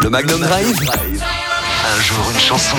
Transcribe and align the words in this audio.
Le 0.00 0.10
Magnum 0.10 0.40
Drive. 0.40 0.76
Un 0.80 2.02
jour 2.02 2.30
une 2.32 2.40
chanson. 2.40 2.76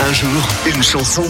Un 0.00 0.12
jour 0.12 0.42
une 0.66 0.82
chanson. 0.82 1.24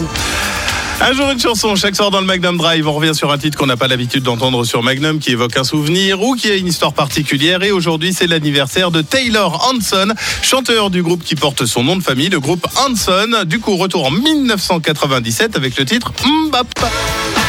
Un 1.01 1.13
jour 1.13 1.29
une 1.29 1.39
chanson, 1.39 1.75
chaque 1.75 1.95
soir 1.95 2.09
dans 2.09 2.21
le 2.21 2.25
Magnum 2.25 2.57
Drive, 2.57 2.87
on 2.87 2.93
revient 2.93 3.13
sur 3.13 3.31
un 3.31 3.37
titre 3.37 3.57
qu'on 3.57 3.65
n'a 3.65 3.75
pas 3.77 3.87
l'habitude 3.87 4.23
d'entendre 4.23 4.63
sur 4.63 4.81
Magnum, 4.81 5.19
qui 5.19 5.31
évoque 5.31 5.57
un 5.57 5.63
souvenir 5.63 6.21
ou 6.21 6.35
qui 6.35 6.49
a 6.49 6.55
une 6.55 6.67
histoire 6.67 6.93
particulière. 6.93 7.63
Et 7.63 7.71
aujourd'hui, 7.71 8.13
c'est 8.13 8.27
l'anniversaire 8.27 8.91
de 8.91 9.01
Taylor 9.01 9.69
Hanson, 9.69 10.13
chanteur 10.41 10.89
du 10.89 11.03
groupe 11.03 11.23
qui 11.23 11.35
porte 11.35 11.65
son 11.65 11.83
nom 11.83 11.95
de 11.95 12.03
famille, 12.03 12.29
le 12.29 12.39
groupe 12.39 12.65
Hanson. 12.77 13.43
Du 13.45 13.59
coup, 13.59 13.75
retour 13.75 14.05
en 14.05 14.11
1997 14.11 15.55
avec 15.55 15.77
le 15.77 15.85
titre 15.85 16.13
Mbap. 16.47 17.44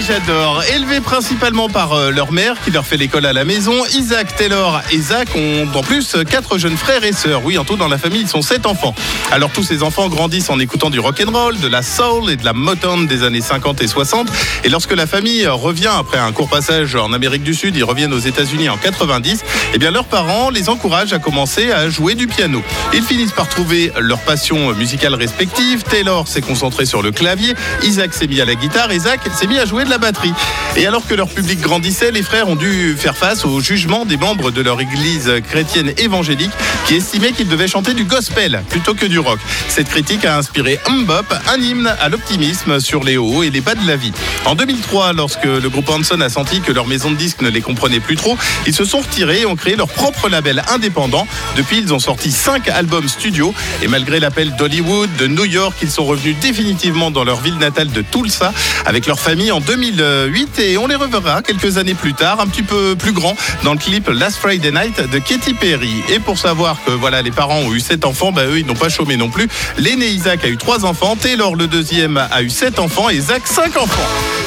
J'adore. 0.00 0.62
Élevés 0.74 1.00
principalement 1.00 1.68
par 1.68 1.92
euh, 1.92 2.10
leur 2.10 2.30
mère 2.30 2.54
qui 2.64 2.70
leur 2.70 2.86
fait 2.86 2.96
l'école 2.96 3.26
à 3.26 3.32
la 3.32 3.44
maison, 3.44 3.84
Isaac, 3.86 4.36
Taylor 4.36 4.80
et 4.92 4.98
Zach 4.98 5.28
ont 5.34 5.66
en 5.74 5.82
plus 5.82 6.16
quatre 6.30 6.56
jeunes 6.56 6.76
frères 6.76 7.02
et 7.02 7.12
sœurs. 7.12 7.44
Oui, 7.44 7.58
en 7.58 7.64
tout 7.64 7.76
dans 7.76 7.88
la 7.88 7.98
famille, 7.98 8.20
ils 8.20 8.28
sont 8.28 8.40
sept 8.40 8.64
enfants. 8.66 8.94
Alors 9.32 9.50
tous 9.50 9.64
ces 9.64 9.82
enfants 9.82 10.08
grandissent 10.08 10.50
en 10.50 10.60
écoutant 10.60 10.90
du 10.90 11.00
rock 11.00 11.20
and 11.26 11.32
roll, 11.32 11.58
de 11.58 11.66
la 11.66 11.82
soul 11.82 12.30
et 12.30 12.36
de 12.36 12.44
la 12.44 12.52
Motown 12.52 13.08
des 13.08 13.24
années 13.24 13.40
50 13.40 13.82
et 13.82 13.88
60. 13.88 14.28
Et 14.62 14.68
lorsque 14.68 14.92
la 14.92 15.08
famille 15.08 15.46
revient 15.48 15.90
après 15.98 16.18
un 16.18 16.30
court 16.30 16.48
passage 16.48 16.94
en 16.94 17.12
Amérique 17.12 17.42
du 17.42 17.54
Sud, 17.54 17.74
ils 17.74 17.84
reviennent 17.84 18.14
aux 18.14 18.18
États-Unis 18.18 18.68
en 18.68 18.76
90. 18.76 19.42
Eh 19.74 19.78
bien, 19.78 19.90
leurs 19.90 20.06
parents 20.06 20.50
les 20.50 20.68
encouragent 20.68 21.12
à 21.12 21.18
commencer 21.18 21.72
à 21.72 21.88
jouer 21.88 22.14
du 22.14 22.28
piano. 22.28 22.62
Ils 22.94 23.02
finissent 23.02 23.32
par 23.32 23.48
trouver 23.48 23.92
leur 23.98 24.20
passion 24.20 24.72
musicale 24.74 25.14
respective. 25.14 25.82
Taylor 25.82 26.28
s'est 26.28 26.40
concentré 26.40 26.86
sur 26.86 27.02
le 27.02 27.10
clavier, 27.10 27.54
Isaac 27.82 28.14
s'est 28.14 28.28
mis 28.28 28.40
à 28.40 28.44
la 28.44 28.54
guitare 28.54 28.92
et 28.92 29.00
Zach 29.00 29.20
s'est 29.34 29.48
mis 29.48 29.58
à 29.58 29.64
jouer 29.64 29.84
la 29.88 29.98
batterie. 29.98 30.32
Et 30.76 30.86
alors 30.86 31.06
que 31.06 31.14
leur 31.14 31.28
public 31.28 31.60
grandissait, 31.60 32.10
les 32.10 32.22
frères 32.22 32.48
ont 32.48 32.56
dû 32.56 32.94
faire 32.96 33.16
face 33.16 33.44
au 33.44 33.60
jugement 33.60 34.04
des 34.04 34.16
membres 34.16 34.50
de 34.50 34.60
leur 34.60 34.80
église 34.80 35.32
chrétienne 35.48 35.92
évangélique 35.98 36.52
qui 36.86 36.94
estimaient 36.94 37.32
qu'ils 37.32 37.48
devaient 37.48 37.68
chanter 37.68 37.94
du 37.94 38.04
gospel 38.04 38.62
plutôt 38.68 38.94
que 38.94 39.06
du 39.06 39.18
rock. 39.18 39.38
Cette 39.68 39.88
critique 39.88 40.24
a 40.24 40.36
inspiré 40.36 40.78
Mbop, 40.88 41.34
un 41.48 41.60
hymne 41.60 41.92
à 42.00 42.08
l'optimisme 42.08 42.80
sur 42.80 43.02
les 43.02 43.16
hauts 43.16 43.42
et 43.42 43.50
les 43.50 43.60
bas 43.60 43.74
de 43.74 43.86
la 43.86 43.96
vie. 43.96 44.12
En 44.44 44.54
2003, 44.54 45.14
lorsque 45.14 45.44
le 45.44 45.68
groupe 45.68 45.88
Hanson 45.88 46.20
a 46.20 46.28
senti 46.28 46.60
que 46.60 46.72
leur 46.72 46.86
maison 46.86 47.10
de 47.10 47.16
disques 47.16 47.42
ne 47.42 47.48
les 47.48 47.60
comprenait 47.60 48.00
plus 48.00 48.16
trop, 48.16 48.36
ils 48.66 48.74
se 48.74 48.84
sont 48.84 48.98
retirés 48.98 49.40
et 49.40 49.46
ont 49.46 49.56
créé 49.56 49.76
leur 49.76 49.88
propre 49.88 50.28
label 50.28 50.62
indépendant. 50.68 51.26
Depuis, 51.56 51.78
ils 51.78 51.92
ont 51.92 51.98
sorti 51.98 52.30
5 52.30 52.68
albums 52.68 53.08
studio 53.08 53.54
et 53.82 53.88
malgré 53.88 54.20
l'appel 54.20 54.54
d'Hollywood, 54.56 55.10
de 55.16 55.26
New 55.26 55.44
York, 55.44 55.76
ils 55.82 55.90
sont 55.90 56.04
revenus 56.04 56.36
définitivement 56.40 57.10
dans 57.10 57.24
leur 57.24 57.40
ville 57.40 57.58
natale 57.58 57.90
de 57.90 58.02
Tulsa 58.02 58.52
avec 58.86 59.06
leur 59.06 59.18
famille 59.18 59.50
en 59.52 59.60
2008 59.78 60.58
et 60.58 60.78
on 60.78 60.86
les 60.86 60.96
reverra 60.96 61.40
quelques 61.42 61.78
années 61.78 61.94
plus 61.94 62.12
tard, 62.12 62.40
un 62.40 62.48
petit 62.48 62.62
peu 62.62 62.96
plus 62.96 63.12
grand, 63.12 63.36
dans 63.62 63.72
le 63.72 63.78
clip 63.78 64.08
Last 64.08 64.38
Friday 64.38 64.72
Night 64.72 65.00
de 65.00 65.18
Katy 65.18 65.54
Perry. 65.54 66.02
Et 66.08 66.18
pour 66.18 66.36
savoir 66.36 66.78
que 66.84 66.90
voilà, 66.90 67.22
les 67.22 67.30
parents 67.30 67.58
ont 67.58 67.72
eu 67.72 67.80
sept 67.80 68.04
enfants, 68.04 68.32
bah 68.32 68.44
eux 68.46 68.58
ils 68.58 68.66
n'ont 68.66 68.74
pas 68.74 68.88
chômé 68.88 69.16
non 69.16 69.30
plus. 69.30 69.48
L'aîné 69.78 70.06
Isaac 70.08 70.44
a 70.44 70.48
eu 70.48 70.56
trois 70.56 70.84
enfants, 70.84 71.16
Taylor 71.16 71.54
le 71.54 71.68
deuxième 71.68 72.16
a 72.16 72.42
eu 72.42 72.50
sept 72.50 72.78
enfants 72.78 73.08
et 73.08 73.20
Zach 73.20 73.46
cinq 73.46 73.76
enfants. 73.76 74.37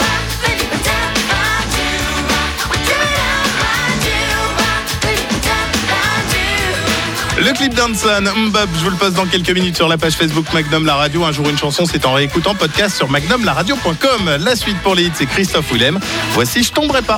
Le 7.44 7.53
clip 7.53 7.73
d'Hanson, 7.73 8.22
Mbop, 8.22 8.70
je 8.78 8.84
vous 8.84 8.92
le 8.92 8.95
passe 8.97 9.14
dans 9.14 9.25
quelques 9.25 9.50
minutes 9.50 9.75
sur 9.75 9.88
la 9.88 9.97
page 9.97 10.14
Facebook 10.14 10.45
Magnum 10.53 10.86
La 10.86 10.94
Radio. 10.94 11.23
Un 11.23 11.31
jour 11.31 11.50
une 11.50 11.58
chanson, 11.58 11.86
c'est 11.86 12.06
en 12.06 12.14
réécoutant 12.14 12.53
podcast 12.53 12.95
sur 12.95 13.09
magnumlaradio.com. 13.09 14.38
La 14.39 14.56
suite 14.56 14.80
pour 14.83 14.94
les 14.94 15.06
hits, 15.06 15.11
c'est 15.16 15.25
Christophe 15.25 15.72
Willem. 15.72 16.00
Voici 16.33 16.61
Je 16.61 16.72
tomberai 16.72 17.02
pas. 17.02 17.17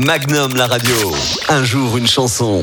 Magnum 0.00 0.56
la 0.56 0.66
radio. 0.66 1.14
Un 1.48 1.62
jour 1.62 1.96
une 1.96 2.08
chanson. 2.08 2.62